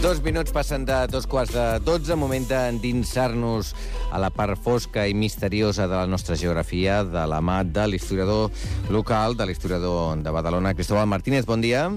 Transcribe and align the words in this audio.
Dos 0.00 0.22
minuts 0.24 0.48
passen 0.48 0.86
de 0.88 0.96
dos 1.12 1.26
quarts 1.28 1.52
de 1.52 1.64
dotze, 1.84 2.14
moment 2.16 2.46
d'endinsar-nos 2.48 3.74
a 4.08 4.16
la 4.16 4.30
part 4.32 4.56
fosca 4.56 5.02
i 5.04 5.12
misteriosa 5.12 5.84
de 5.84 5.92
la 5.92 6.06
nostra 6.08 6.38
geografia, 6.40 7.02
de 7.04 7.24
la 7.28 7.42
mà 7.44 7.58
de 7.68 7.84
l'historiador 7.84 8.48
local, 8.88 9.36
de 9.36 9.44
l'historiador 9.44 10.22
de 10.24 10.32
Badalona, 10.32 10.72
Cristóbal 10.72 11.04
Martínez. 11.04 11.44
Bon 11.44 11.60
dia. 11.60 11.90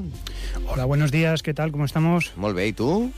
Hola, 0.68 0.84
buenos 0.84 1.14
días, 1.16 1.44
¿qué 1.44 1.54
tal? 1.54 1.72
¿Cómo 1.72 1.86
estamos? 1.86 2.34
Molt 2.36 2.60
bé, 2.60 2.68
i 2.68 2.74
tu? 2.74 3.10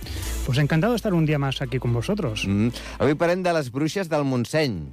Pues 0.45 0.59
encantado 0.59 0.93
de 0.93 0.97
estar 0.97 1.15
un 1.15 1.25
día 1.25 1.39
más 1.39 1.63
aquí 1.63 1.79
con 1.79 1.91
vosotros. 1.91 2.45
Mm. 2.45 2.69
Avui 2.99 3.17
parlem 3.17 3.41
de 3.41 3.57
les 3.57 3.73
bruixes 3.73 4.05
del 4.05 4.23
Montseny. 4.23 4.85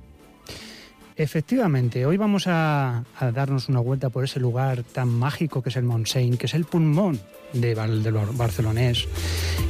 Efectivamente, 1.16 2.06
hoy 2.06 2.16
vamos 2.16 2.46
a, 2.46 3.04
a 3.20 3.30
darnos 3.30 3.68
una 3.68 3.80
vuelta 3.80 4.08
por 4.08 4.24
ese 4.24 4.40
lugar 4.40 4.84
tan 4.84 5.10
mágico 5.10 5.60
que 5.60 5.68
es 5.68 5.76
el 5.76 5.84
Montseny, 5.84 6.38
que 6.38 6.46
es 6.46 6.54
el 6.54 6.64
pulmón 6.64 7.20
de, 7.52 7.74
de 7.74 8.10
lo 8.10 8.26
barcelonés. 8.34 9.06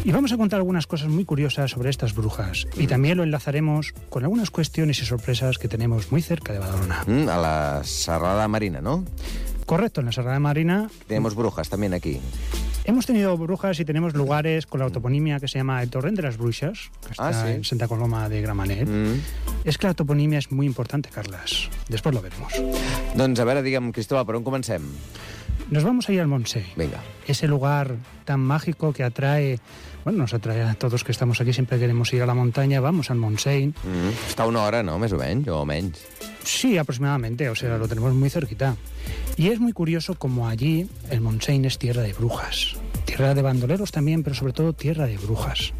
Y 0.05 0.13
vamos 0.13 0.33
a 0.33 0.37
contar 0.37 0.59
algunas 0.59 0.87
cosas 0.87 1.09
muy 1.09 1.25
curiosas 1.25 1.71
sobre 1.71 1.91
estas 1.91 2.15
brujas. 2.15 2.67
Y 2.77 2.87
también 2.87 3.17
lo 3.19 3.23
enlazaremos 3.23 3.93
con 4.09 4.25
algunas 4.25 4.51
cuestiones 4.51 5.01
y 5.01 5.05
sorpresas 5.07 5.59
que 5.59 5.69
tenemos 5.69 6.11
muy 6.11 6.23
cerca 6.23 6.53
de 6.53 6.59
Badalona. 6.59 7.05
Mm, 7.07 7.29
a 7.29 7.37
la 7.39 7.81
Serrada 7.85 8.47
Marina, 8.49 8.81
¿no? 8.81 9.05
Correcto, 9.67 10.01
en 10.01 10.07
la 10.07 10.13
Serrada 10.13 10.41
Marina 10.41 10.91
Tenemos 11.07 11.35
brujas 11.37 11.69
también 11.69 11.95
aquí. 11.95 12.19
hemos 12.85 13.07
tenido 13.07 13.37
brujas 13.39 13.79
y 13.79 13.85
tenemos 13.85 14.13
lugares 14.13 14.67
con 14.67 14.81
la 14.81 14.91
toponimia 14.91 15.39
que 15.39 15.47
se 15.47 15.59
llama 15.59 15.81
el 15.83 15.89
Torrent 15.89 16.17
de 16.17 16.23
las 16.23 16.37
Bruixas, 16.37 16.91
que 17.07 17.13
está 17.13 17.29
Ah, 17.29 17.33
sí. 17.47 17.53
en 17.53 17.65
Santa 17.65 17.87
Coloma 17.87 18.29
de 18.29 18.41
Gramenet. 18.43 18.89
Mm. 18.89 19.21
Es 19.65 19.79
que 19.79 19.87
la 19.87 19.95
toponimia 19.95 20.41
es 20.41 20.51
muy 20.51 20.67
importante, 20.67 21.09
Carlas. 21.11 21.69
Después 21.89 22.13
lo 22.13 22.21
veremos. 22.21 22.53
Doncs 23.15 23.39
a 23.39 23.45
veure, 23.45 23.63
digue'm, 23.63 23.93
Cristóbal, 23.93 24.27
per 24.27 24.35
on 24.35 24.43
comencem? 24.45 24.83
Nos 25.73 25.85
vamos 25.85 26.07
a 26.07 26.13
ir 26.13 26.21
al 26.21 26.29
Montseny, 26.29 26.67
Vinga. 26.77 27.01
ese 27.27 27.49
lugar 27.49 27.97
tan 28.27 28.41
mágico 28.41 28.93
que 28.93 29.05
atrae, 29.05 29.59
bueno, 30.05 30.19
nos 30.19 30.35
atrae 30.35 30.61
a 30.61 30.75
todos 30.75 31.03
que 31.03 31.13
estamos 31.13 31.41
aquí, 31.41 31.55
siempre 31.55 31.79
queremos 31.79 32.13
ir 32.13 32.21
a 32.21 32.27
la 32.27 32.35
montaña, 32.35 32.79
vamos 32.81 33.11
al 33.11 33.17
Montseny. 33.17 33.69
Mm. 33.69 34.13
Està 34.29 34.45
a 34.45 34.51
una 34.53 34.67
hora, 34.69 34.83
no? 34.85 34.99
Més 35.01 35.17
o 35.17 35.17
menys, 35.17 35.49
o 35.49 35.65
menys. 35.65 36.05
Sí, 36.45 36.77
aproximadamente, 36.77 37.49
o 37.49 37.57
sea, 37.57 37.79
lo 37.79 37.89
tenemos 37.89 38.13
muy 38.13 38.29
cerquita. 38.29 38.77
Y 39.39 39.49
es 39.49 39.61
muy 39.61 39.73
curioso 39.73 40.13
como 40.15 40.47
allí 40.47 40.91
el 41.09 41.23
Montseny 41.23 41.65
es 41.65 41.79
tierra 41.79 42.03
de 42.03 42.13
brujas, 42.13 42.77
tierra 43.07 43.33
de 43.33 43.41
bandoleros 43.41 43.93
también, 43.93 44.23
pero 44.23 44.37
sobre 44.37 44.53
todo 44.53 44.75
tierra 44.75 45.07
de 45.07 45.17
brujas. 45.17 45.73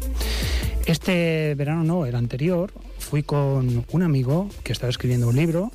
Este 0.87 1.53
verano 1.53 1.83
no, 1.83 2.07
el 2.07 2.15
anterior, 2.15 2.73
fui 2.97 3.21
con 3.21 3.85
un 3.91 4.01
amigo 4.01 4.49
que 4.63 4.73
estaba 4.73 4.89
escribiendo 4.89 5.29
un 5.29 5.35
libro, 5.35 5.71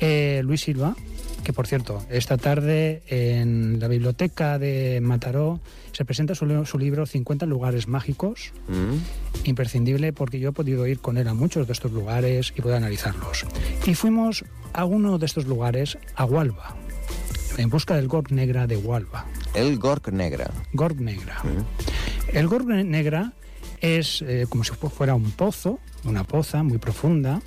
eh, 0.00 0.42
Luis 0.42 0.62
Silva, 0.62 0.96
que 1.44 1.52
por 1.52 1.66
cierto, 1.66 2.02
esta 2.10 2.36
tarde 2.38 3.02
en 3.06 3.78
la 3.78 3.86
biblioteca 3.88 4.58
de 4.58 5.00
Mataró 5.02 5.60
se 5.92 6.04
presenta 6.04 6.34
su, 6.34 6.46
li- 6.46 6.64
su 6.66 6.78
libro 6.78 7.06
50 7.06 7.46
lugares 7.46 7.86
mágicos, 7.86 8.52
Mm. 8.68 9.46
imprescindible 9.48 10.12
porque 10.12 10.38
yo 10.40 10.48
he 10.48 10.52
podido 10.52 10.86
ir 10.86 10.98
con 11.00 11.18
él 11.18 11.28
a 11.28 11.34
muchos 11.34 11.66
de 11.66 11.72
estos 11.74 11.92
lugares 11.92 12.52
y 12.56 12.62
poder 12.62 12.78
analizarlos. 12.78 13.44
Y 13.86 13.94
fuimos 13.94 14.44
a 14.72 14.84
uno 14.86 15.18
de 15.18 15.26
estos 15.26 15.44
lugares, 15.46 15.98
a 16.16 16.24
Hualba, 16.24 16.74
en 17.58 17.68
busca 17.70 17.94
del 17.94 18.08
Gorg 18.08 18.32
Negra 18.32 18.66
de 18.66 18.76
Hualba. 18.76 19.26
El 19.54 19.78
Gorg 19.78 20.12
Negre. 20.12 20.46
Gorg 20.72 21.00
Negra. 21.00 21.42
El 22.32 22.48
Gorg 22.48 22.66
Negra 22.66 23.32
es 23.80 24.22
eh, 24.22 24.46
como 24.48 24.64
si 24.64 24.72
fu- 24.72 24.88
fuera 24.88 25.14
un 25.14 25.30
pozo, 25.30 25.78
una 26.04 26.24
poza 26.24 26.62
muy 26.62 26.78
profunda, 26.78 27.40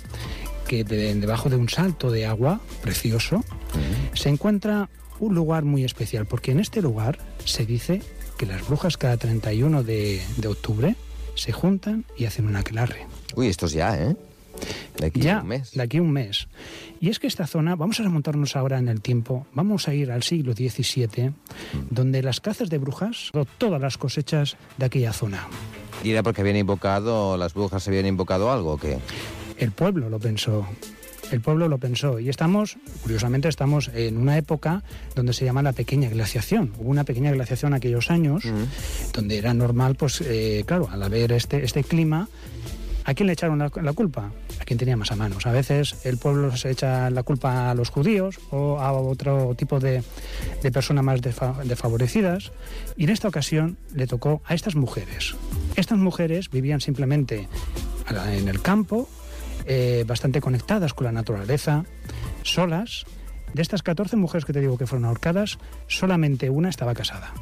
que 0.66 0.84
de- 0.84 1.14
debajo 1.14 1.50
de 1.50 1.56
un 1.56 1.68
salto 1.68 2.10
de 2.10 2.26
agua 2.26 2.60
precioso 2.82 3.44
se 4.18 4.28
encuentra 4.28 4.90
un 5.20 5.34
lugar 5.34 5.64
muy 5.64 5.84
especial, 5.84 6.26
porque 6.26 6.50
en 6.50 6.60
este 6.60 6.82
lugar 6.82 7.18
se 7.44 7.64
dice 7.64 8.02
que 8.36 8.46
las 8.46 8.66
brujas 8.66 8.96
cada 8.96 9.16
31 9.16 9.82
de, 9.82 10.20
de 10.36 10.48
octubre 10.48 10.96
se 11.34 11.52
juntan 11.52 12.04
y 12.16 12.24
hacen 12.24 12.46
un 12.46 12.56
aquelarre. 12.56 13.06
Uy, 13.36 13.46
esto 13.46 13.66
es 13.66 13.72
ya, 13.72 13.96
¿eh? 13.96 14.16
D'aquí 14.98 15.20
ya, 15.20 15.40
un 15.42 15.48
mes. 15.48 15.70
de 15.70 15.82
aquí 15.82 15.98
a 15.98 16.02
un 16.02 16.10
mes. 16.10 16.48
Y 17.00 17.10
es 17.10 17.20
que 17.20 17.28
esta 17.28 17.46
zona, 17.46 17.76
vamos 17.76 18.00
a 18.00 18.02
remontarnos 18.02 18.56
ahora 18.56 18.78
en 18.78 18.88
el 18.88 19.00
tiempo, 19.00 19.46
vamos 19.54 19.86
a 19.86 19.94
ir 19.94 20.10
al 20.10 20.24
siglo 20.24 20.52
XVII, 20.52 21.32
donde 21.90 22.22
las 22.22 22.40
cazas 22.40 22.68
de 22.68 22.78
brujas, 22.78 23.30
todas 23.58 23.80
las 23.80 23.98
cosechas 23.98 24.56
de 24.76 24.86
aquella 24.86 25.12
zona. 25.12 25.46
¿Y 26.02 26.10
era 26.10 26.24
porque 26.24 26.40
habían 26.40 26.56
invocado, 26.56 27.36
las 27.36 27.54
brujas 27.54 27.86
habían 27.86 28.06
invocado 28.06 28.50
algo 28.50 28.72
o 28.72 28.78
qué? 28.78 28.98
El 29.56 29.70
pueblo 29.70 30.10
lo 30.10 30.18
pensó. 30.18 30.66
El 31.30 31.40
pueblo 31.40 31.68
lo 31.68 31.78
pensó. 31.78 32.18
Y 32.18 32.28
estamos, 32.28 32.76
curiosamente, 33.02 33.48
estamos 33.48 33.90
en 33.94 34.16
una 34.16 34.38
época 34.38 34.82
donde 35.14 35.32
se 35.32 35.44
llama 35.44 35.62
la 35.62 35.72
pequeña 35.72 36.08
glaciación. 36.08 36.72
Hubo 36.78 36.90
una 36.90 37.04
pequeña 37.04 37.30
glaciación 37.32 37.74
aquellos 37.74 38.10
años, 38.10 38.44
donde 39.12 39.38
era 39.38 39.52
normal, 39.54 39.94
pues, 39.94 40.20
eh, 40.22 40.64
claro, 40.66 40.88
al 40.90 41.02
haber 41.02 41.32
este, 41.32 41.64
este 41.64 41.84
clima, 41.84 42.28
¿a 43.04 43.14
quién 43.14 43.26
le 43.26 43.34
echaron 43.34 43.58
la, 43.58 43.70
la 43.82 43.92
culpa? 43.92 44.32
A 44.60 44.64
quien 44.64 44.78
tenía 44.78 44.96
más 44.96 45.12
a 45.12 45.16
manos. 45.16 45.46
A 45.46 45.52
veces 45.52 45.96
el 46.04 46.18
pueblo 46.18 46.56
se 46.56 46.70
echa 46.70 47.10
la 47.10 47.22
culpa 47.22 47.70
a 47.70 47.74
los 47.74 47.90
judíos 47.90 48.38
o 48.50 48.78
a 48.80 48.92
otro 48.92 49.54
tipo 49.54 49.80
de, 49.80 50.02
de 50.62 50.72
personas 50.72 51.04
más 51.04 51.20
desfavorecidas. 51.20 52.52
Y 52.96 53.04
en 53.04 53.10
esta 53.10 53.28
ocasión 53.28 53.76
le 53.94 54.06
tocó 54.06 54.42
a 54.46 54.54
estas 54.54 54.76
mujeres. 54.76 55.34
Estas 55.76 55.98
mujeres 55.98 56.50
vivían 56.50 56.80
simplemente 56.80 57.48
en 58.32 58.48
el 58.48 58.62
campo, 58.62 59.08
eh, 59.68 60.02
bastante 60.06 60.40
conectadas 60.40 60.94
con 60.94 61.04
la 61.04 61.12
naturaleza, 61.12 61.84
solas. 62.42 63.04
De 63.54 63.62
estas 63.62 63.82
14 63.82 64.16
mujeres 64.16 64.44
que 64.44 64.52
te 64.52 64.60
digo 64.60 64.76
que 64.76 64.86
fueron 64.86 65.04
ahorcadas, 65.06 65.58
solamente 65.86 66.50
una 66.50 66.68
estaba 66.68 66.92
casada. 66.94 67.32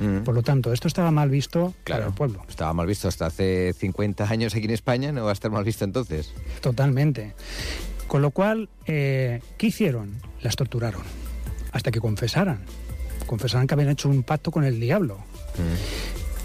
Mm. 0.00 0.24
Por 0.24 0.34
lo 0.34 0.42
tanto, 0.42 0.72
esto 0.72 0.88
estaba 0.88 1.10
mal 1.12 1.30
visto 1.30 1.66
para 1.66 1.84
Claro, 1.84 2.06
el 2.08 2.14
pueblo. 2.14 2.42
estaba 2.48 2.72
mal 2.72 2.86
visto 2.86 3.06
hasta 3.06 3.26
hace 3.26 3.72
50 3.78 4.24
años 4.28 4.54
aquí 4.56 4.64
en 4.64 4.72
España, 4.72 5.12
no 5.12 5.24
va 5.24 5.30
a 5.30 5.32
estar 5.34 5.50
mal 5.52 5.62
visto 5.62 5.84
entonces. 5.84 6.32
Totalmente. 6.60 7.34
Con 8.08 8.22
lo 8.22 8.30
cual, 8.32 8.68
eh, 8.86 9.40
¿qué 9.56 9.68
hicieron? 9.68 10.14
Las 10.42 10.56
torturaron 10.56 11.02
hasta 11.72 11.90
que 11.90 12.00
confesaran. 12.00 12.60
Confesaran 13.26 13.66
que 13.66 13.74
habían 13.74 13.90
hecho 13.90 14.08
un 14.08 14.22
pacto 14.24 14.50
con 14.50 14.64
el 14.64 14.78
diablo. 14.80 15.18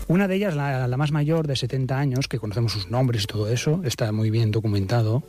Una 0.09 0.28
de 0.28 0.38
ellas, 0.38 0.56
la, 0.56 0.88
más 0.97 1.12
mayor, 1.12 1.46
de 1.46 1.56
70 1.56 1.96
años, 1.96 2.28
que 2.28 2.40
conocemos 2.40 2.72
sus 2.72 2.90
nombres 2.90 3.25
y 3.25 3.28
todo 3.28 3.47
eso, 3.47 3.81
está 3.84 4.12
muy 4.12 4.31
bien 4.31 4.50
documentado, 4.50 5.22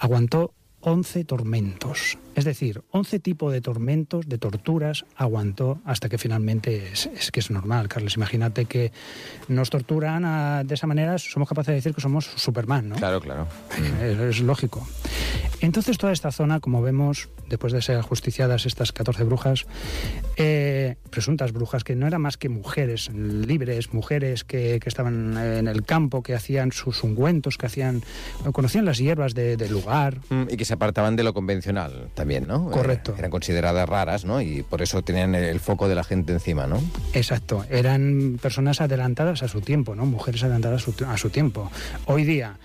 aguantó 0.00 0.52
11 0.82 1.24
tormentos. 1.24 2.18
Es 2.34 2.44
decir, 2.44 2.82
11 2.92 3.18
tipos 3.18 3.52
de 3.52 3.60
tormentos, 3.60 4.28
de 4.28 4.38
torturas, 4.38 5.04
aguantó 5.16 5.80
hasta 5.84 6.08
que 6.08 6.16
finalmente 6.16 6.92
es, 6.92 7.06
es 7.06 7.30
que 7.30 7.40
es 7.40 7.50
normal, 7.50 7.88
Carlos. 7.88 8.16
Imagínate 8.16 8.64
que 8.64 8.92
nos 9.48 9.68
torturan 9.68 10.24
ah, 10.24 10.62
de 10.64 10.74
esa 10.74 10.86
manera, 10.86 11.18
somos 11.18 11.48
capaces 11.48 11.68
de 11.68 11.74
decir 11.74 11.94
que 11.94 12.00
somos 12.00 12.24
Superman, 12.36 12.88
¿no? 12.90 12.96
Claro, 12.96 13.20
claro. 13.20 13.46
Es, 14.02 14.18
es 14.18 14.40
lógico. 14.40 14.86
Entonces 15.60 15.98
toda 15.98 16.12
esta 16.14 16.32
zona, 16.32 16.60
como 16.60 16.80
vemos, 16.80 17.28
después 17.48 17.72
de 17.74 17.82
ser 17.82 17.98
ajusticiadas 17.98 18.64
estas 18.64 18.92
14 18.92 19.24
brujas, 19.24 19.66
eh, 20.36 20.96
presuntas 21.10 21.52
brujas, 21.52 21.84
que 21.84 21.94
no 21.94 22.06
eran 22.06 22.22
más 22.22 22.38
que 22.38 22.48
mujeres 22.48 23.10
libres, 23.12 23.92
mujeres 23.92 24.44
que, 24.44 24.80
que 24.80 24.88
estaban 24.88 25.36
en 25.36 25.68
el 25.68 25.84
campo, 25.84 26.22
que 26.22 26.34
hacían 26.34 26.72
sus 26.72 27.02
ungüentos, 27.04 27.58
que 27.58 27.66
hacían, 27.66 28.02
conocían 28.52 28.86
las 28.86 28.96
hierbas 28.98 29.34
de- 29.34 29.56
del 29.58 29.72
lugar, 29.72 30.18
Mm, 30.30 30.44
Y 30.50 30.56
que 30.56 30.64
se 30.70 30.74
apartaban 30.74 31.16
de 31.16 31.22
lo 31.24 31.34
convencional 31.34 32.08
también, 32.14 32.46
¿no? 32.46 32.70
Correcto. 32.70 33.12
Eh, 33.12 33.16
eran 33.18 33.30
consideradas 33.30 33.88
raras, 33.88 34.24
¿no? 34.24 34.40
Y 34.40 34.62
por 34.62 34.80
eso 34.82 35.02
tenían 35.02 35.34
el, 35.34 35.44
el 35.44 35.60
foco 35.60 35.88
de 35.88 35.94
la 35.94 36.04
gente 36.04 36.32
encima, 36.32 36.66
¿no? 36.66 36.80
Exacto, 37.12 37.64
eran 37.68 38.38
personas 38.40 38.80
adelantadas 38.80 39.42
a 39.42 39.48
su 39.48 39.60
tiempo, 39.60 39.94
¿no? 39.94 40.06
Mujeres 40.06 40.42
adelantadas 40.44 40.82
a 40.88 40.92
su, 40.92 41.04
a 41.04 41.16
su 41.18 41.30
tiempo. 41.30 41.70
Hoy 42.06 42.24
día, 42.24 42.56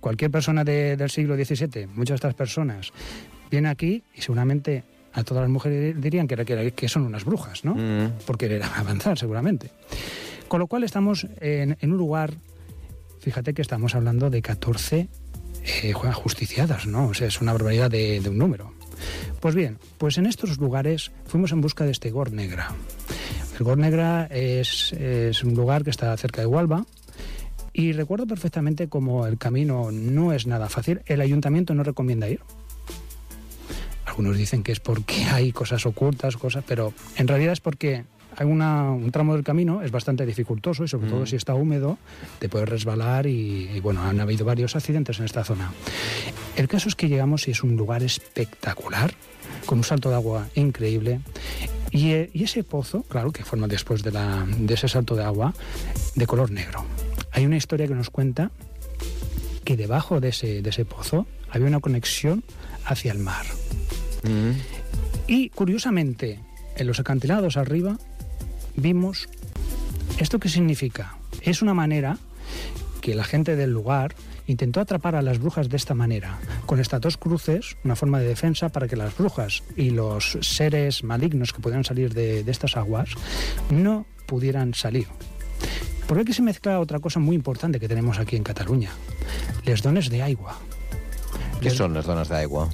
cualquier 0.00 0.30
persona 0.30 0.62
de- 0.64 0.96
del 0.96 1.10
siglo 1.10 1.34
XVII, 1.36 1.86
muchas 1.88 2.14
de 2.20 2.28
estas 2.28 2.34
personas, 2.34 2.92
viene 3.50 3.68
aquí 3.68 4.02
y 4.14 4.20
seguramente 4.20 4.84
a 5.14 5.24
todas 5.24 5.42
las 5.42 5.50
mujeres 5.50 6.00
dirían 6.00 6.26
que, 6.28 6.72
que 6.76 6.88
son 6.88 7.02
unas 7.06 7.24
brujas, 7.24 7.64
¿no? 7.64 7.74
Mm. 7.74 8.12
Por 8.26 8.36
querer 8.38 8.62
avanzar, 8.76 9.18
seguramente. 9.18 9.70
Con 10.48 10.60
lo 10.60 10.66
cual 10.66 10.84
estamos 10.84 11.26
en, 11.40 11.76
en 11.80 11.92
un 11.92 11.96
lugar, 11.98 12.34
fíjate 13.20 13.54
que 13.54 13.62
estamos 13.62 13.94
hablando 13.94 14.28
de 14.28 14.42
14 14.42 15.08
eh, 15.64 15.94
ajusticiadas, 16.04 16.86
¿no? 16.86 17.08
O 17.08 17.14
sea, 17.14 17.28
es 17.28 17.40
una 17.40 17.52
barbaridad 17.52 17.90
de, 17.90 18.22
un 18.28 18.38
número. 18.38 18.72
Pues 19.40 19.54
bien, 19.54 19.78
pues 19.98 20.18
en 20.18 20.26
estos 20.26 20.58
lugares 20.58 21.10
fuimos 21.26 21.52
en 21.52 21.60
busca 21.60 21.84
de 21.84 21.90
este 21.90 22.10
Gor 22.10 22.32
Negra. 22.32 22.74
El 23.58 23.64
Gornegra 23.64 24.26
es, 24.26 24.92
es 24.92 25.44
un 25.44 25.54
lugar 25.54 25.84
que 25.84 25.90
está 25.90 26.16
cerca 26.16 26.40
de 26.40 26.46
Hualba. 26.46 26.84
Y 27.72 27.92
recuerdo 27.92 28.26
perfectamente 28.26 28.88
como 28.88 29.26
el 29.26 29.36
camino 29.36 29.90
no 29.90 30.32
es 30.32 30.46
nada 30.46 30.68
fácil. 30.68 31.02
El 31.06 31.20
ayuntamiento 31.20 31.74
no 31.74 31.82
recomienda 31.82 32.28
ir. 32.28 32.40
Algunos 34.06 34.36
dicen 34.36 34.62
que 34.62 34.72
es 34.72 34.80
porque 34.80 35.24
hay 35.24 35.50
cosas 35.50 35.84
ocultas, 35.86 36.36
cosas, 36.36 36.62
pero 36.66 36.94
en 37.16 37.26
realidad 37.26 37.52
es 37.52 37.60
porque 37.60 38.04
una, 38.40 38.90
un 38.90 39.10
tramo 39.10 39.34
del 39.34 39.44
camino 39.44 39.82
es 39.82 39.90
bastante 39.90 40.26
dificultoso 40.26 40.84
y 40.84 40.88
sobre 40.88 41.08
todo 41.08 41.20
Mm. 41.22 41.26
si 41.26 41.36
está 41.36 41.54
húmedo 41.54 41.98
te 42.38 42.48
puedes 42.48 42.68
resbalar 42.68 43.26
y, 43.26 43.70
y, 43.74 43.80
bueno, 43.80 44.02
han 44.02 44.18
habido 44.20 44.44
varios 44.44 44.74
accidentes 44.74 45.18
en 45.18 45.26
esta 45.26 45.44
zona. 45.44 45.72
El 46.56 46.66
caso 46.68 46.88
es 46.88 46.94
que 46.94 47.08
llegamos 47.08 47.46
y 47.48 47.52
es 47.52 47.62
un 47.62 47.76
lugar 47.76 48.02
espectacular, 48.02 49.14
con 49.66 49.78
un 49.78 49.84
salto 49.84 50.08
de 50.08 50.16
agua 50.16 50.48
increíble 50.54 51.20
y, 51.90 52.10
eh, 52.10 52.30
y 52.32 52.44
ese 52.44 52.64
pozo, 52.64 53.02
claro, 53.04 53.30
que 53.32 53.44
forma 53.44 53.68
después 53.68 54.02
de, 54.02 54.10
la, 54.10 54.44
de 54.46 54.74
ese 54.74 54.88
salto 54.88 55.14
de 55.14 55.24
agua, 55.24 55.54
de 56.14 56.26
color 56.26 56.50
negro. 56.50 56.84
Hay 57.32 57.46
una 57.46 57.56
historia 57.56 57.86
que 57.86 57.94
nos 57.94 58.10
cuenta 58.10 58.50
que 59.64 59.76
debajo 59.76 60.20
de 60.20 60.28
ese, 60.28 60.60
de 60.62 60.70
ese 60.70 60.84
pozo 60.84 61.26
había 61.50 61.68
una 61.68 61.80
conexión 61.80 62.44
hacia 62.84 63.12
el 63.12 63.18
mar. 63.18 63.46
Mm. 64.24 64.50
Y 65.26 65.48
curiosamente, 65.50 66.40
en 66.76 66.86
los 66.86 67.00
acantilados 67.00 67.56
arriba 67.56 67.98
vimos 68.76 69.28
esto 70.18 70.38
qué 70.38 70.48
significa. 70.48 71.16
Es 71.42 71.62
una 71.62 71.74
manera 71.74 72.18
que 73.00 73.14
la 73.14 73.24
gente 73.24 73.56
del 73.56 73.70
lugar 73.70 74.14
intentó 74.46 74.80
atrapar 74.80 75.16
a 75.16 75.22
las 75.22 75.38
brujas 75.38 75.68
de 75.68 75.76
esta 75.76 75.94
manera, 75.94 76.38
con 76.66 76.78
estas 76.80 77.00
dos 77.00 77.16
cruces, 77.16 77.76
una 77.84 77.96
forma 77.96 78.20
de 78.20 78.28
defensa 78.28 78.68
para 78.68 78.88
que 78.88 78.96
las 78.96 79.16
brujas 79.16 79.62
y 79.76 79.90
los 79.90 80.38
seres 80.42 81.02
malignos 81.02 81.52
que 81.52 81.60
pudieran 81.60 81.84
salir 81.84 82.14
de, 82.14 82.40
estas 82.40 82.76
aguas 82.76 83.10
no 83.70 84.06
pudieran 84.26 84.74
salir. 84.74 85.06
Porque 86.06 86.22
aquí 86.22 86.32
se 86.32 86.42
mezcla 86.42 86.80
otra 86.80 87.00
cosa 87.00 87.18
muy 87.18 87.34
importante 87.34 87.80
que 87.80 87.88
tenemos 87.88 88.18
aquí 88.18 88.36
en 88.36 88.44
Cataluña, 88.44 88.90
les 89.64 89.82
dones 89.82 90.10
de 90.10 90.22
agua. 90.22 90.58
Què 91.62 91.70
són 91.72 91.94
les 91.96 92.06
dones 92.06 92.28
d'aigua? 92.28 92.68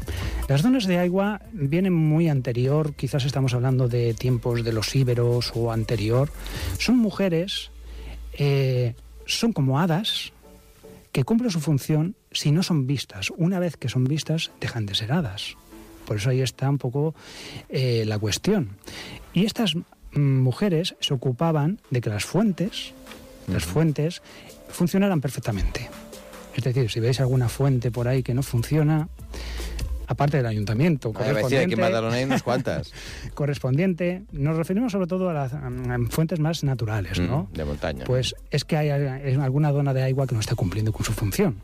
Las 0.48 0.62
dones 0.62 0.86
de 0.86 0.98
agua 0.98 1.40
vienen 1.52 1.92
muy 1.92 2.28
anterior, 2.28 2.94
quizás 2.94 3.24
estamos 3.24 3.54
hablando 3.54 3.88
de 3.88 4.14
tiempos 4.14 4.64
de 4.64 4.72
los 4.72 4.94
íberos 4.94 5.52
o 5.54 5.72
anterior. 5.72 6.30
Son 6.78 6.96
mujeres, 6.96 7.70
eh, 8.32 8.94
son 9.26 9.52
como 9.52 9.78
hadas 9.78 10.32
que 11.12 11.24
cumplen 11.24 11.50
su 11.50 11.60
función 11.60 12.16
si 12.32 12.52
no 12.52 12.62
son 12.62 12.86
vistas. 12.86 13.30
Una 13.36 13.58
vez 13.58 13.76
que 13.76 13.88
son 13.88 14.04
vistas, 14.04 14.50
dejan 14.60 14.86
de 14.86 14.94
ser 14.94 15.12
hadas. 15.12 15.56
Por 16.06 16.16
eso 16.16 16.30
ahí 16.30 16.40
está 16.40 16.68
un 16.68 16.78
poco 16.78 17.14
eh, 17.68 18.04
la 18.06 18.18
cuestión. 18.18 18.76
Y 19.32 19.44
estas 19.44 19.76
mm, 19.76 20.20
mujeres 20.20 20.96
se 21.00 21.14
ocupaban 21.14 21.80
de 21.90 22.00
que 22.00 22.10
las 22.10 22.24
fuentes, 22.24 22.92
las 23.46 23.64
fuentes, 23.64 24.22
funcionaran 24.68 25.20
perfectamente. 25.20 25.88
Es 26.60 26.74
decir, 26.74 26.90
si 26.90 27.00
veis 27.00 27.20
alguna 27.20 27.48
fuente 27.48 27.90
por 27.90 28.06
ahí 28.06 28.22
que 28.22 28.34
no 28.34 28.42
funciona, 28.42 29.08
aparte 30.06 30.36
del 30.36 30.46
ayuntamiento 30.46 31.10
correspondiente, 31.12 31.74
unas 32.24 32.42
cuantas. 32.42 32.92
correspondiente, 33.34 34.24
nos 34.32 34.58
referimos 34.58 34.92
sobre 34.92 35.06
todo 35.06 35.30
a 35.30 35.32
las 35.32 35.54
a 35.54 35.70
fuentes 36.10 36.38
más 36.38 36.62
naturales, 36.62 37.18
¿no? 37.18 37.48
Mm, 37.50 37.56
de 37.56 37.64
montaña. 37.64 38.04
Pues 38.04 38.34
es 38.50 38.64
que 38.64 38.76
hay 38.76 38.90
alguna 38.90 39.72
dona 39.72 39.94
de 39.94 40.02
agua 40.02 40.26
que 40.26 40.34
no 40.34 40.40
está 40.40 40.54
cumpliendo 40.54 40.92
con 40.92 41.06
su 41.06 41.12
función. 41.12 41.56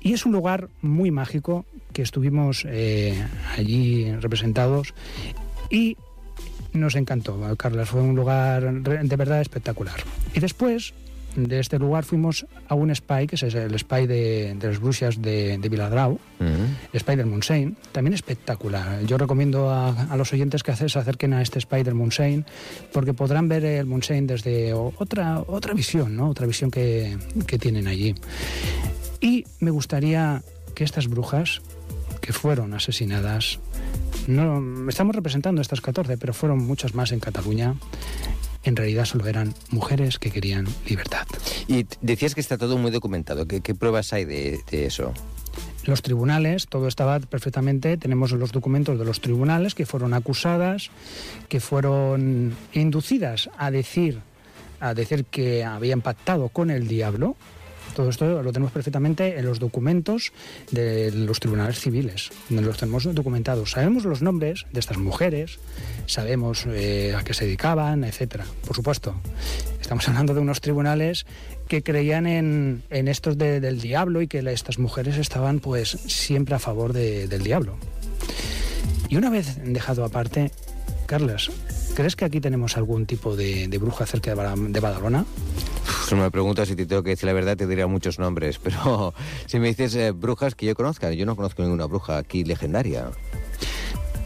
Y 0.00 0.12
es 0.12 0.26
un 0.26 0.32
lugar 0.32 0.68
muy 0.82 1.10
mágico 1.10 1.64
que 1.94 2.02
estuvimos 2.02 2.66
eh, 2.68 3.14
allí 3.56 4.12
representados 4.16 4.92
y 5.70 5.96
nos 6.74 6.96
encantó, 6.96 7.56
Carlas. 7.56 7.88
Fue 7.88 8.02
un 8.02 8.14
lugar 8.14 8.70
de 8.72 9.16
verdad 9.16 9.40
espectacular. 9.40 10.00
Y 10.34 10.40
después 10.40 10.92
de 11.36 11.60
este 11.60 11.78
lugar 11.78 12.04
fuimos 12.04 12.46
a 12.68 12.74
un 12.74 12.94
spy, 12.94 13.26
que 13.26 13.36
es 13.36 13.42
el 13.42 13.78
spy 13.78 14.06
de, 14.06 14.54
de 14.58 14.68
las 14.68 14.80
brujas 14.80 15.20
de, 15.20 15.58
de 15.58 15.68
Viladrau, 15.68 16.18
Mm. 16.40 16.98
Spy 16.98 17.16
del 17.16 17.26
Montseny, 17.26 17.74
también 17.92 18.14
espectacular. 18.14 19.04
Yo 19.04 19.18
recomiendo 19.18 19.68
a, 19.68 19.90
a 19.90 20.16
los 20.16 20.32
oyentes 20.32 20.62
que 20.62 20.74
se 20.74 20.86
acerquen 20.98 21.34
a 21.34 21.42
este 21.42 21.60
Spy 21.60 21.82
del 21.82 21.94
Montseny 21.94 22.44
porque 22.92 23.12
podrán 23.12 23.46
ver 23.48 23.64
el 23.64 23.84
Montseny 23.84 24.26
desde 24.26 24.72
otra, 24.72 25.44
otra 25.46 25.74
visión, 25.74 26.16
¿no? 26.16 26.30
otra 26.30 26.46
visión 26.46 26.70
que, 26.70 27.18
que 27.46 27.58
tienen 27.58 27.86
allí. 27.86 28.14
Y 29.20 29.44
me 29.60 29.70
gustaría 29.70 30.42
que 30.74 30.82
estas 30.82 31.08
brujas 31.08 31.60
que 32.22 32.32
fueron 32.32 32.72
asesinadas, 32.72 33.58
no, 34.26 34.88
estamos 34.88 35.14
representando 35.14 35.60
estas 35.60 35.82
14, 35.82 36.16
pero 36.16 36.32
fueron 36.32 36.58
muchas 36.66 36.94
más 36.94 37.12
en 37.12 37.20
Cataluña, 37.20 37.74
en 38.64 38.76
realidad 38.76 39.04
solo 39.04 39.26
eran 39.26 39.54
mujeres 39.70 40.18
que 40.18 40.30
querían 40.30 40.66
libertad. 40.86 41.26
Y 41.68 41.86
decías 42.00 42.34
que 42.34 42.40
está 42.40 42.58
todo 42.58 42.78
muy 42.78 42.90
documentado. 42.90 43.46
¿Qué, 43.46 43.60
qué 43.60 43.74
pruebas 43.74 44.12
hay 44.12 44.24
de, 44.24 44.60
de 44.70 44.86
eso? 44.86 45.12
los 45.84 46.02
tribunales, 46.02 46.66
todo 46.68 46.88
estaba 46.88 47.18
perfectamente, 47.20 47.96
tenemos 47.96 48.32
los 48.32 48.52
documentos 48.52 48.98
de 48.98 49.04
los 49.04 49.20
tribunales 49.20 49.74
que 49.74 49.86
fueron 49.86 50.14
acusadas, 50.14 50.90
que 51.48 51.60
fueron 51.60 52.54
inducidas 52.72 53.50
a 53.56 53.70
decir, 53.70 54.20
a 54.78 54.94
decir 54.94 55.24
que 55.24 55.64
habían 55.64 56.02
pactado 56.02 56.48
con 56.48 56.70
el 56.70 56.86
diablo. 56.86 57.36
Todo 58.00 58.08
esto 58.08 58.42
lo 58.42 58.50
tenemos 58.50 58.72
perfectamente 58.72 59.38
en 59.38 59.44
los 59.44 59.58
documentos 59.58 60.32
de 60.70 61.12
los 61.12 61.38
tribunales 61.38 61.78
civiles, 61.80 62.30
donde 62.48 62.62
los 62.64 62.78
tenemos 62.78 63.04
documentados. 63.14 63.72
Sabemos 63.72 64.06
los 64.06 64.22
nombres 64.22 64.64
de 64.72 64.80
estas 64.80 64.96
mujeres, 64.96 65.58
sabemos 66.06 66.64
eh, 66.66 67.14
a 67.14 67.22
qué 67.24 67.34
se 67.34 67.44
dedicaban, 67.44 68.04
etcétera. 68.04 68.46
Por 68.66 68.74
supuesto, 68.74 69.14
estamos 69.82 70.08
hablando 70.08 70.32
de 70.32 70.40
unos 70.40 70.62
tribunales 70.62 71.26
que 71.68 71.82
creían 71.82 72.26
en, 72.26 72.82
en 72.88 73.06
estos 73.06 73.36
de- 73.36 73.60
del 73.60 73.82
diablo 73.82 74.22
y 74.22 74.28
que 74.28 74.38
estas 74.50 74.78
mujeres 74.78 75.18
estaban 75.18 75.60
pues 75.60 75.90
siempre 75.90 76.54
a 76.54 76.58
favor 76.58 76.94
de- 76.94 77.28
del 77.28 77.42
diablo. 77.42 77.76
Y 79.10 79.16
una 79.16 79.28
vez 79.28 79.58
dejado 79.62 80.06
aparte, 80.06 80.52
Carlas, 81.04 81.50
¿crees 81.94 82.16
que 82.16 82.24
aquí 82.24 82.40
tenemos 82.40 82.78
algún 82.78 83.04
tipo 83.04 83.36
de, 83.36 83.68
de 83.68 83.76
bruja 83.78 84.06
cerca 84.06 84.30
de 84.34 84.80
Badalona? 84.80 85.26
Si 86.08 86.14
me 86.14 86.30
preguntas 86.30 86.68
si 86.68 86.76
te 86.76 86.86
tengo 86.86 87.02
que 87.02 87.10
decir 87.10 87.26
la 87.26 87.32
verdad, 87.32 87.56
te 87.56 87.66
diría 87.66 87.86
muchos 87.86 88.18
nombres. 88.18 88.58
Pero 88.58 89.14
si 89.46 89.58
me 89.58 89.68
dices 89.68 89.94
eh, 89.94 90.12
brujas 90.12 90.54
que 90.54 90.66
yo 90.66 90.74
conozca, 90.74 91.12
yo 91.12 91.26
no 91.26 91.36
conozco 91.36 91.62
ninguna 91.62 91.86
bruja 91.86 92.18
aquí 92.18 92.44
legendaria. 92.44 93.10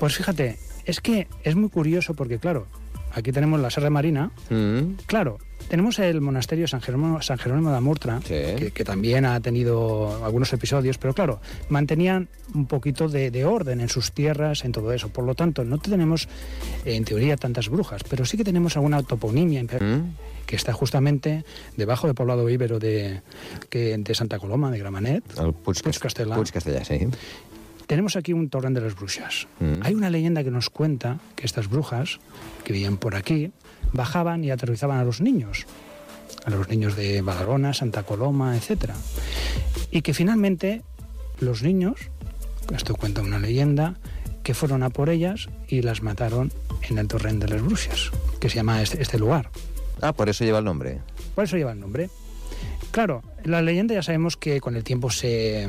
Pues 0.01 0.17
fíjate, 0.17 0.59
es 0.85 1.01
que 1.01 1.29
es 1.43 1.57
muy 1.57 1.69
curioso 1.69 2.15
porque 2.15 2.39
claro, 2.39 2.67
aquí 3.15 3.33
tenemos 3.33 3.61
la 3.61 3.71
Serra 3.71 3.91
Marina, 3.91 4.31
Mm. 4.51 4.97
Claro, 5.07 5.39
tenemos 5.69 5.99
el 5.99 6.21
monasterio 6.21 6.69
San 6.69 6.81
Jerónimo, 6.83 7.23
San 7.23 7.39
Jerónimo 7.39 7.71
de 7.71 7.77
Amurtra, 7.77 8.21
Sí. 8.21 8.35
que, 8.59 8.71
que 8.75 8.85
también 8.85 9.25
ha 9.25 9.41
tenido 9.41 10.25
algunos 10.25 10.53
episodios, 10.53 10.99
pero 10.99 11.15
claro, 11.15 11.41
mantenían 11.69 12.29
un 12.55 12.67
poquito 12.67 13.09
de, 13.09 13.31
de 13.31 13.45
orden 13.45 13.81
en 13.81 13.89
sus 13.89 14.13
tierras, 14.13 14.65
en 14.65 14.73
todo 14.73 14.93
eso. 14.93 15.09
Por 15.09 15.25
lo 15.25 15.35
tanto, 15.35 15.65
no 15.65 15.79
tenemos, 15.79 16.29
en 16.85 17.05
teoría, 17.05 17.37
tantas 17.37 17.69
brujas, 17.69 18.03
pero 18.05 18.25
sí 18.25 18.37
que 18.37 18.45
tenemos 18.45 18.77
alguna 18.77 19.03
toponimia 19.03 19.63
Mm. 19.65 20.15
que 20.47 20.57
está 20.57 20.73
justamente 20.75 21.45
debajo 21.77 22.07
del 22.07 22.15
poblado 22.15 22.49
íbero 22.51 22.79
de, 22.79 23.23
que, 23.71 23.97
de 23.97 24.15
Santa 24.15 24.39
Coloma, 24.39 24.71
de 24.71 24.79
Gramanet. 24.79 25.25
Puig, 25.65 25.83
Puig 25.83 25.99
Castellà. 25.99 26.35
Puig 26.37 26.51
Castellà, 26.53 26.85
sí. 26.85 27.09
Tenemos 27.87 28.17
aquí 28.17 28.33
un 28.33 28.49
torrent 28.49 28.75
de 28.77 28.83
las 28.83 28.95
brujas. 28.95 29.47
Mm. 29.61 29.75
Hay 29.83 29.95
una 29.95 30.11
leyenda 30.11 30.43
que 30.43 30.51
nos 30.51 30.71
cuenta 30.71 31.19
que 31.37 31.47
estas 31.47 31.69
brujas 31.69 32.19
que 32.65 32.73
vivían 32.73 32.97
por 32.97 33.15
aquí 33.15 33.53
bajaban 33.93 34.45
y 34.45 34.51
aterrizaban 34.51 34.99
a 34.99 35.05
los 35.05 35.21
niños, 35.21 35.67
a 36.45 36.51
los 36.51 36.69
niños 36.69 36.97
de 36.97 37.21
Badalona, 37.23 37.75
Santa 37.75 38.03
Coloma, 38.03 38.57
etc. 38.57 38.93
Y 39.91 40.03
que 40.03 40.15
finalmente 40.15 40.83
los 41.41 41.63
niños, 41.63 42.11
esto 42.75 42.97
cuenta 42.97 43.21
una 43.21 43.39
leyenda, 43.39 43.95
que 44.43 44.55
fueron 44.55 44.83
a 44.83 44.91
por 44.91 45.09
ellas 45.09 45.49
y 45.69 45.83
las 45.83 46.03
mataron 46.03 46.53
en 46.83 46.99
el 46.99 47.09
torrent 47.09 47.43
de 47.43 47.49
las 47.49 47.63
brujas, 47.63 48.11
que 48.41 48.51
se 48.51 48.57
llama 48.57 48.83
este, 48.83 49.01
este 49.01 49.19
lugar. 49.19 49.51
Ah, 50.03 50.13
por 50.13 50.29
eso 50.29 50.45
lleva 50.45 50.59
el 50.59 50.65
nombre. 50.65 51.01
Por 51.35 51.45
eso 51.45 51.57
lleva 51.57 51.73
el 51.73 51.81
nombre. 51.81 52.11
Claro, 52.95 53.23
la 53.43 53.61
leyenda 53.61 53.93
ya 53.93 54.05
sabemos 54.05 54.37
que 54.37 54.61
con 54.61 54.77
el 54.77 54.85
tiempo 54.85 55.11
se 55.11 55.65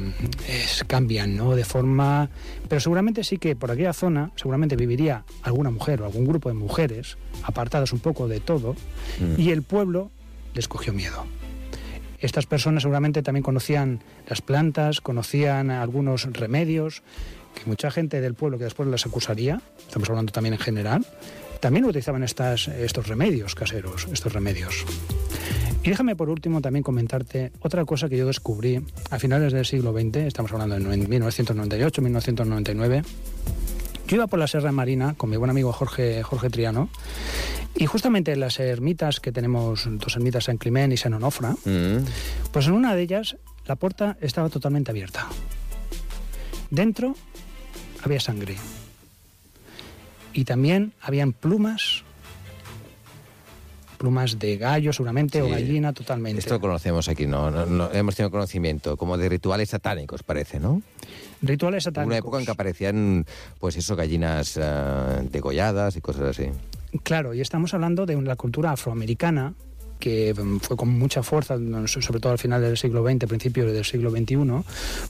es- 0.48 0.84
cambian, 0.86 1.36
¿no? 1.36 1.56
De 1.56 1.66
forma... 1.66 2.30
Pero 2.70 2.80
seguramente 2.80 3.24
sí 3.24 3.40
que 3.40 3.56
por 3.56 3.72
aquella 3.72 3.94
zona, 3.94 4.30
seguramente 4.36 4.76
viviría 4.76 5.24
alguna 5.42 5.72
mujer 5.72 6.04
o 6.04 6.06
algún 6.06 6.26
grupo 6.26 6.50
de 6.50 6.54
mujeres, 6.56 7.18
apartadas 7.42 7.94
un 7.94 8.00
poco 8.00 8.28
de 8.28 8.42
todo, 8.42 8.76
Mm. 9.20 9.40
y 9.42 9.50
el 9.50 9.64
pueblo 9.64 10.12
les 10.54 10.68
cogió 10.68 10.94
miedo. 10.94 11.26
Estas 12.20 12.46
personas 12.46 12.84
seguramente 12.84 13.24
también 13.24 13.42
conocían 13.44 14.04
las 14.28 14.44
plantas, 14.44 15.02
conocían 15.02 15.72
algunos 15.72 16.26
remedios, 16.32 17.02
que 17.56 17.62
mucha 17.66 17.90
gente 17.90 18.22
del 18.22 18.36
pueblo 18.36 18.60
que 18.60 18.66
después 18.66 18.88
las 18.88 19.04
acusaría, 19.08 19.62
estamos 19.88 20.08
hablando 20.12 20.32
también 20.32 20.54
en 20.54 20.60
general, 20.60 21.04
también 21.60 21.86
utilizaban 21.86 22.22
estas, 22.22 22.68
estos 22.68 23.08
remedios 23.08 23.56
caseros, 23.56 24.08
estos 24.14 24.32
remedios. 24.32 24.86
Y 25.86 25.90
déjame 25.90 26.16
por 26.16 26.30
último 26.32 26.62
también 26.62 26.82
comentarte 26.82 27.52
otra 27.60 27.86
cosa 27.86 28.10
que 28.10 28.18
yo 28.18 28.26
descubrí 28.26 28.82
a 29.12 29.20
finales 29.20 29.54
del 29.54 29.68
siglo 29.68 29.94
XX, 29.94 30.16
estamos 30.26 30.52
hablando 30.52 30.74
de 30.80 30.98
1998, 30.98 32.02
1999. 32.02 33.04
Yo 34.08 34.16
iba 34.16 34.26
por 34.26 34.40
la 34.40 34.48
Serra 34.48 34.72
Marina 34.72 35.14
con 35.14 35.30
mi 35.30 35.38
buen 35.38 35.52
amigo 35.52 35.72
Jorge, 35.72 36.24
Jorge 36.24 36.50
Triano 36.50 36.90
Y 37.76 37.86
justamente 37.86 38.36
las 38.36 38.60
ermitas 38.60 39.20
que 39.20 39.32
tenemos, 39.32 39.88
dos 39.88 40.16
ermitas, 40.16 40.46
San 40.46 40.58
Climent 40.58 40.92
y 40.92 40.98
San 40.98 41.14
Onofra, 41.14 41.52
Mm. 41.66 42.06
pues 42.52 42.66
en 42.66 42.74
una 42.74 42.96
de 42.96 43.04
ellas 43.04 43.38
la 43.68 43.76
puerta 43.76 44.18
estaba 44.22 44.50
totalmente 44.50 44.90
abierta. 44.90 45.28
Dentro 46.72 47.16
había 48.04 48.20
sangre. 48.20 48.56
Y 50.34 50.46
también 50.46 50.94
habían 51.02 51.32
plumas, 51.34 52.05
plumas 54.06 54.38
de 54.38 54.58
gallo 54.58 54.94
seguramente 54.94 55.42
o 55.42 55.46
Sí. 55.46 55.52
gallina 55.52 55.92
totalmente. 55.92 56.38
Esto 56.40 56.54
lo 56.56 56.60
conocemos 56.62 57.08
aquí, 57.10 57.26
¿no? 57.26 57.50
No- 57.50 57.66
no- 57.66 57.92
Hemos 57.92 58.16
tenido 58.16 58.30
conocimiento, 58.30 58.98
como 58.98 59.18
de 59.18 59.28
rituales 59.30 59.70
satánicos, 59.70 60.22
parece, 60.22 60.60
¿no? 60.60 60.84
Rituales 61.42 61.86
satánicos. 61.86 62.08
Una 62.12 62.18
época 62.20 62.38
en 62.40 62.46
que 62.46 62.52
aparecían, 62.52 63.26
pues 63.60 63.76
eso, 63.78 63.96
gallinas 63.96 64.60
eh, 64.62 65.28
degolladas 65.32 65.96
y 65.98 66.02
cosas 66.02 66.38
así. 66.38 66.50
Claro, 67.02 67.34
y 67.34 67.42
estamos 67.42 67.74
hablando 67.74 68.06
de 68.06 68.22
la 68.22 68.36
cultura 68.36 68.72
afroamericana 68.74 69.56
que 70.00 70.36
mm, 70.36 70.58
fue 70.60 70.78
con 70.78 70.90
mucha 70.90 71.24
fuerza, 71.24 71.56
sobre 71.88 72.20
todo 72.20 72.32
al 72.34 72.38
final 72.38 72.62
del 72.62 72.78
siglo 72.78 73.04
XX, 73.04 73.26
principios 73.28 73.72
del 73.74 73.86
siglo 73.86 74.12
XXI, 74.12 74.38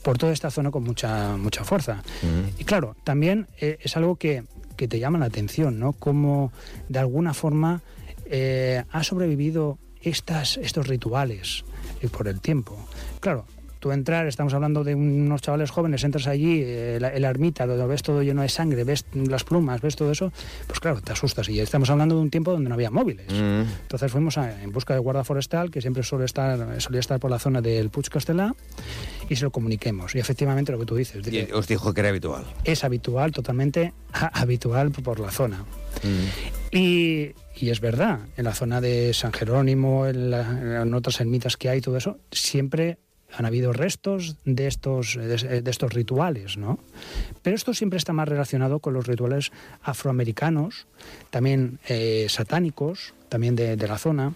por 0.02 0.16
toda 0.16 0.32
esta 0.32 0.50
zona 0.50 0.70
con 0.70 0.84
mucha, 0.84 1.36
mucha 1.36 1.64
fuerza. 1.64 1.96
Mm. 2.22 2.60
Y 2.60 2.64
claro, 2.64 2.96
también 3.04 3.46
eh, 3.60 3.76
es 3.82 3.94
algo 3.98 4.16
que, 4.16 4.44
que 4.76 4.88
te 4.88 4.98
llama 4.98 5.18
la 5.18 5.26
atención, 5.26 5.78
¿no? 5.78 5.92
Cómo 5.92 6.50
de 6.88 6.98
alguna 6.98 7.34
forma 7.34 7.82
eh, 8.30 8.82
ha 8.90 9.02
sobrevivido 9.04 9.78
estas, 10.00 10.56
estos 10.58 10.86
rituales 10.88 11.64
eh, 12.00 12.08
por 12.08 12.28
el 12.28 12.40
tiempo. 12.40 12.76
Claro, 13.20 13.44
tú 13.80 13.92
entrar, 13.92 14.26
estamos 14.26 14.54
hablando 14.54 14.84
de 14.84 14.94
unos 14.94 15.42
chavales 15.42 15.70
jóvenes, 15.70 16.02
entras 16.02 16.26
allí, 16.26 16.62
eh, 16.64 16.98
la, 17.00 17.16
la 17.18 17.28
ermita, 17.28 17.66
lo 17.66 17.86
ves 17.86 18.02
todo 18.02 18.22
lleno 18.22 18.42
de 18.42 18.48
sangre, 18.48 18.84
ves 18.84 19.04
las 19.14 19.44
plumas, 19.44 19.80
ves 19.80 19.96
todo 19.96 20.10
eso, 20.12 20.32
pues 20.66 20.80
claro, 20.80 21.00
te 21.00 21.12
asustas. 21.12 21.48
Y 21.48 21.60
estamos 21.60 21.90
hablando 21.90 22.14
de 22.16 22.20
un 22.22 22.30
tiempo 22.30 22.52
donde 22.52 22.68
no 22.68 22.74
había 22.74 22.90
móviles. 22.90 23.26
Mm. 23.32 23.62
Entonces 23.82 24.10
fuimos 24.10 24.38
a- 24.38 24.62
en 24.62 24.72
busca 24.72 24.94
de 24.94 25.00
guarda 25.00 25.24
forestal, 25.24 25.70
que 25.70 25.80
siempre 25.80 26.02
suele 26.02 26.24
estar, 26.24 26.80
solía 26.80 27.00
estar 27.00 27.20
por 27.20 27.30
la 27.30 27.38
zona 27.38 27.60
del 27.60 27.90
Puig 27.90 28.08
Castellà, 28.08 28.54
y 29.28 29.36
se 29.36 29.44
lo 29.44 29.50
comuniquemos. 29.50 30.14
Y 30.14 30.18
efectivamente 30.20 30.72
lo 30.72 30.78
que 30.78 30.86
tú 30.86 30.94
dices, 30.96 31.22
dice, 31.24 31.52
os 31.52 31.66
dijo 31.68 31.92
que 31.92 32.00
era 32.00 32.08
habitual. 32.10 32.44
es 32.64 32.82
habitual, 32.84 33.32
totalmente 33.32 33.92
habitual 34.12 34.90
por 34.92 35.20
la 35.20 35.30
zona. 35.30 35.64
Mm. 36.02 36.76
Y, 36.76 37.30
y 37.58 37.70
es 37.70 37.80
verdad, 37.80 38.20
en 38.36 38.44
la 38.44 38.54
zona 38.54 38.80
de 38.80 39.12
San 39.14 39.32
Jerónimo, 39.32 40.06
en, 40.06 40.30
la- 40.30 40.84
otras 40.94 41.20
ermitas 41.20 41.56
que 41.56 41.68
hay, 41.68 41.80
todo 41.80 41.96
eso, 41.96 42.18
siempre 42.30 42.98
han 43.32 43.44
habido 43.44 43.72
restos 43.72 44.36
de 44.44 44.66
estos, 44.68 45.16
de, 45.16 45.60
de 45.62 45.70
estos 45.70 45.92
rituales, 45.92 46.56
¿no? 46.56 46.78
Pero 47.42 47.56
esto 47.56 47.74
siempre 47.74 47.96
está 47.98 48.12
más 48.12 48.28
relacionado 48.28 48.78
con 48.78 48.94
los 48.94 49.06
rituales 49.06 49.50
afroamericanos, 49.82 50.86
también 51.30 51.78
eh, 51.88 52.26
satánicos, 52.28 53.14
también 53.28 53.56
de, 53.56 53.76
de 53.76 53.88
la 53.88 53.98
zona. 53.98 54.34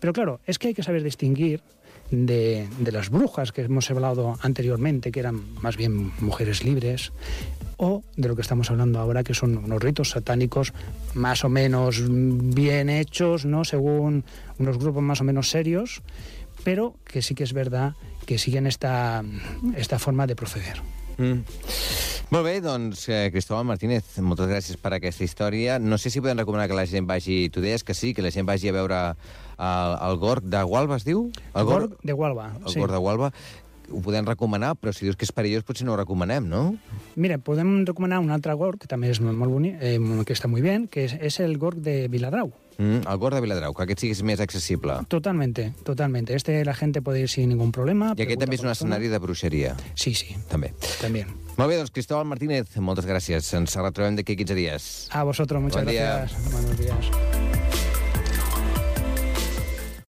Pero 0.00 0.12
claro, 0.12 0.40
es 0.46 0.58
que 0.58 0.68
hay 0.68 0.74
que 0.74 0.82
saber 0.82 1.02
distinguir 1.02 1.62
de, 2.12 2.68
de 2.78 2.92
las 2.92 3.10
brujas 3.10 3.50
que 3.50 3.62
hemos 3.62 3.90
hablado 3.90 4.38
anteriormente, 4.42 5.10
que 5.10 5.20
eran 5.20 5.42
más 5.60 5.76
bien 5.76 6.12
mujeres 6.20 6.62
libres, 6.62 7.12
o 7.78 8.04
de 8.16 8.28
lo 8.28 8.36
que 8.36 8.42
estamos 8.42 8.70
hablando 8.70 9.00
ahora, 9.00 9.24
que 9.24 9.34
son 9.34 9.56
unos 9.56 9.82
ritos 9.82 10.10
satánicos 10.10 10.72
más 11.14 11.44
o 11.44 11.48
menos 11.48 12.04
bien 12.08 12.88
hechos, 12.88 13.44
¿no? 13.44 13.64
según 13.64 14.24
unos 14.58 14.78
grupos 14.78 15.02
más 15.02 15.20
o 15.20 15.24
menos 15.24 15.50
serios, 15.50 16.02
pero 16.62 16.94
que 17.04 17.22
sí 17.22 17.34
que 17.34 17.42
es 17.42 17.52
verdad 17.52 17.94
que 18.26 18.38
siguen 18.38 18.68
esta, 18.68 19.24
esta 19.76 19.98
forma 19.98 20.28
de 20.28 20.36
proceder. 20.36 20.80
Mm. 21.18 21.42
Molt 22.32 22.46
bé, 22.46 22.60
doncs, 22.64 23.02
eh, 23.12 23.28
Cristóbal 23.28 23.66
Martínez, 23.68 24.06
moltes 24.24 24.48
gràcies 24.48 24.78
per 24.80 24.94
aquesta 24.96 25.26
història. 25.26 25.74
No 25.76 25.98
sé 26.00 26.08
si 26.08 26.22
podem 26.24 26.38
recomanar 26.40 26.64
que 26.70 26.78
la 26.78 26.86
gent 26.88 27.04
vagi... 27.04 27.50
Tu 27.52 27.60
deies 27.60 27.84
que 27.84 27.92
sí, 27.92 28.14
que 28.16 28.24
la 28.24 28.30
gent 28.32 28.48
vagi 28.48 28.70
a 28.70 28.76
veure 28.78 29.00
el, 29.58 29.98
el 30.10 30.16
Gorg 30.22 30.44
de 30.44 30.62
Gualba, 30.62 30.96
es 30.96 31.04
diu? 31.04 31.30
El 31.54 31.64
Gorg 31.64 31.98
de 32.02 32.12
Gualba. 32.12 32.52
El 32.64 32.72
sí. 32.72 32.80
Gorg 32.80 32.92
de 32.92 32.98
Gualba. 32.98 33.32
Ho 33.92 34.00
podem 34.00 34.24
recomanar, 34.24 34.72
però 34.80 34.92
si 34.94 35.04
dius 35.04 35.18
que 35.20 35.26
és 35.26 35.32
perillós, 35.36 35.66
potser 35.68 35.84
no 35.84 35.92
ho 35.92 35.98
recomanem, 35.98 36.46
no? 36.48 36.78
Mira, 37.18 37.36
podem 37.42 37.82
recomanar 37.84 38.22
un 38.22 38.30
altre 38.32 38.54
gorg, 38.56 38.78
que 38.80 38.88
també 38.88 39.10
és 39.12 39.20
molt 39.20 39.50
bonic, 39.52 39.76
eh, 39.84 39.98
que 40.24 40.32
està 40.32 40.48
muy 40.48 40.62
bien, 40.64 40.86
que 40.88 41.04
és, 41.04 41.12
és 41.20 41.40
el 41.44 41.58
gorg 41.60 41.82
de 41.84 42.06
Viladrau. 42.08 42.54
Mm, 42.78 43.02
el 43.04 43.18
Gorg 43.20 43.34
de 43.36 43.42
Viladrau, 43.44 43.74
que 43.76 43.84
aquest 43.84 44.00
sigui 44.00 44.24
més 44.24 44.40
accessible. 44.40 44.94
Totalmente, 45.12 45.74
totalmente. 45.84 46.34
Este 46.34 46.64
la 46.64 46.72
gente 46.72 47.02
puede 47.02 47.20
ir 47.20 47.28
sin 47.28 47.50
ningún 47.50 47.70
problema. 47.70 48.14
I 48.16 48.24
aquest 48.24 48.40
també 48.40 48.56
és 48.56 48.64
un 48.64 48.72
escenari 48.72 49.12
de 49.12 49.18
bruixeria. 49.20 49.76
Sí, 49.94 50.14
sí, 50.14 50.36
també. 50.48 50.72
también. 51.02 51.28
Molt 51.58 51.68
bé, 51.68 51.76
doncs, 51.76 51.92
Cristóbal 51.92 52.24
Martínez, 52.24 52.72
moltes 52.80 53.04
gràcies. 53.04 53.52
Ens 53.52 53.76
retrobem 53.76 54.16
d'aquí 54.16 54.32
a 54.32 54.36
15 54.40 54.54
dies. 54.56 55.08
A 55.12 55.22
vosotros, 55.22 55.60
muchas 55.60 55.84
día. 55.86 56.24
gracias. 56.24 56.52
Buenos 56.52 56.78
días. 56.78 57.51